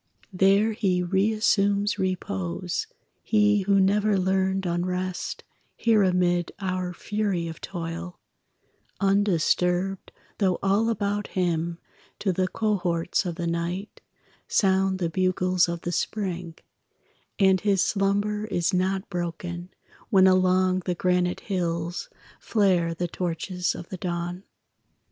[0.33, 2.87] There he reassumes repose,
[3.21, 5.43] He who never learned unrest
[5.77, 8.19] Here amid our fury of toil,
[8.99, 11.77] Undisturbed though all about him
[12.17, 14.01] To the cohorts of the night
[14.47, 16.55] Sound the bugles of the spring;
[17.37, 19.69] And his slumber is not broken
[20.09, 22.09] When along the granite hills
[22.39, 24.45] Flare the torches of the dawn.